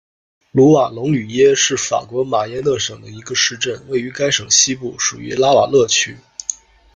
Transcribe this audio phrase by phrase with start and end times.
[0.51, 6.17] 卢瓦龙吕耶是法国马耶讷省的一个市镇，位于该省西部，属于拉瓦勒区。